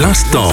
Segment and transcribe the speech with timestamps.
[0.00, 0.52] L'instant.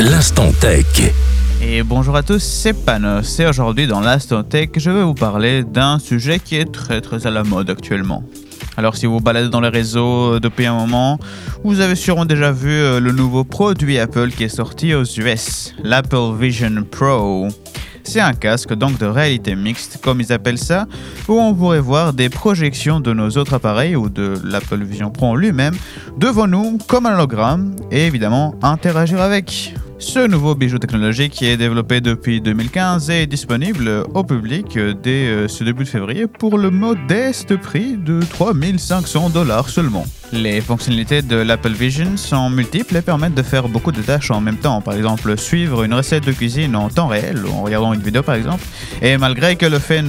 [0.00, 1.12] L'instant tech.
[1.62, 5.62] Et bonjour à tous, c'est Panos et aujourd'hui dans l'Instant Tech, je vais vous parler
[5.62, 8.24] d'un sujet qui est très très à la mode actuellement.
[8.76, 11.20] Alors si vous vous baladez dans les réseaux depuis un moment,
[11.62, 15.72] vous avez sûrement déjà vu euh, le nouveau produit Apple qui est sorti aux US,
[15.84, 17.46] l'Apple Vision Pro.
[18.04, 20.86] C'est un casque donc de réalité mixte, comme ils appellent ça,
[21.28, 25.36] où on pourrait voir des projections de nos autres appareils ou de l'Apple Vision Pro
[25.36, 25.74] lui-même
[26.18, 29.74] devant nous comme un hologramme et évidemment interagir avec.
[30.02, 35.46] Ce nouveau bijou technologique qui est développé depuis 2015 est disponible au public dès euh,
[35.46, 40.04] ce début de février pour le modeste prix de 3500 dollars seulement.
[40.32, 44.40] Les fonctionnalités de l'Apple Vision sont multiples et permettent de faire beaucoup de tâches en
[44.40, 44.80] même temps.
[44.80, 48.34] Par exemple, suivre une recette de cuisine en temps réel, en regardant une vidéo par
[48.34, 48.64] exemple.
[49.02, 50.02] Et malgré que le fait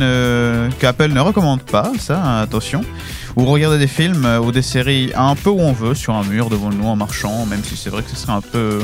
[0.80, 2.82] qu'Apple ne recommande pas, ça, attention,
[3.36, 6.50] ou regarder des films ou des séries un peu où on veut, sur un mur
[6.50, 8.80] devant nous en marchant, même si c'est vrai que ce serait un peu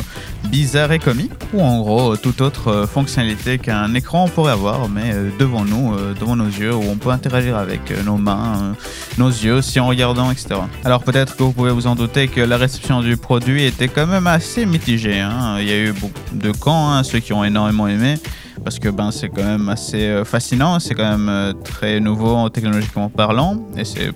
[0.50, 5.64] bizarre et comique, ou en gros toute autre fonctionnalité qu'un écran pourrait avoir, mais devant
[5.64, 8.76] nous, devant nos yeux, où on peut interagir avec nos mains,
[9.18, 10.56] nos yeux, aussi en regardant, etc.
[10.84, 14.08] Alors peut-être que vous pouvez vous en douter que la réception du produit était quand
[14.08, 15.20] même assez mitigée.
[15.20, 15.58] Hein.
[15.60, 18.16] Il y a eu beaucoup de camps, hein, ceux qui ont énormément aimé,
[18.64, 23.58] parce que ben, c'est quand même assez fascinant, c'est quand même très nouveau technologiquement parlant,
[23.78, 24.12] et c'est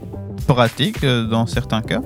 [0.45, 2.02] pratique dans certains cas.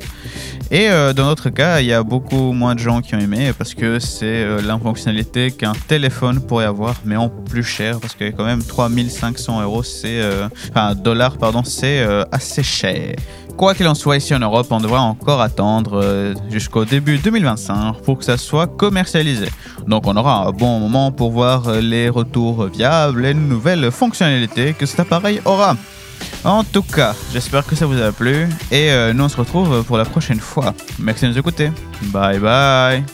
[0.70, 3.52] Et euh, dans d'autres cas, il y a beaucoup moins de gens qui ont aimé
[3.58, 8.16] parce que c'est euh, la fonctionnalité qu'un téléphone pourrait avoir, mais en plus cher parce
[8.16, 13.16] que quand même 3500 euros, c'est euh, enfin dollars pardon, c'est assez cher.
[13.56, 18.20] Quoi qu'il en soit, ici en Europe, on devra encore attendre jusqu'au début 2025 pour
[18.20, 19.48] que ça soit commercialisé.
[19.88, 24.74] Donc on aura un bon moment pour voir les retours viables et les nouvelles fonctionnalités
[24.74, 25.76] que cet appareil aura.
[26.44, 29.84] En tout cas, j'espère que ça vous a plu et euh, nous on se retrouve
[29.84, 30.74] pour la prochaine fois.
[31.00, 31.72] Merci de nous écouter.
[32.04, 33.04] Bye bye